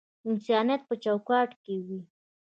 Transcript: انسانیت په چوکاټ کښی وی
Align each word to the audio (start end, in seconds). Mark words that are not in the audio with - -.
انسانیت 0.29 0.81
په 0.89 0.95
چوکاټ 1.03 1.49
کښی 1.59 1.77
وی 1.85 1.99